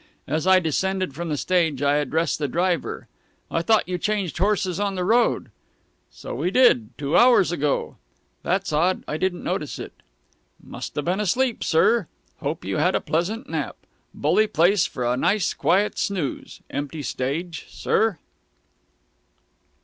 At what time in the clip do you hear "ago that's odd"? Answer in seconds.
7.51-9.03